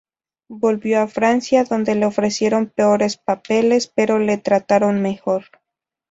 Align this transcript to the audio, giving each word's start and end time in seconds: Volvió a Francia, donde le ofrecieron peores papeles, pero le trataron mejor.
Volvió 0.49 1.01
a 1.03 1.07
Francia, 1.07 1.63
donde 1.63 1.93
le 1.93 2.07
ofrecieron 2.07 2.73
peores 2.75 3.17
papeles, 3.17 3.85
pero 3.85 4.17
le 4.17 4.39
trataron 4.39 4.99
mejor. 4.99 5.43